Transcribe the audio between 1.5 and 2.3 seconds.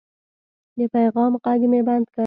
مې بند کړ.